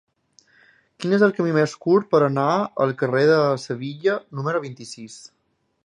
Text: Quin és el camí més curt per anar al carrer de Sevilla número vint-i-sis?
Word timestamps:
Quin 1.03 1.13
és 1.17 1.25
el 1.27 1.33
camí 1.39 1.53
més 1.57 1.75
curt 1.83 2.09
per 2.15 2.23
anar 2.29 2.47
al 2.87 2.97
carrer 3.03 3.23
de 3.33 3.39
Sevilla 3.69 4.19
número 4.41 4.65
vint-i-sis? 4.69 5.21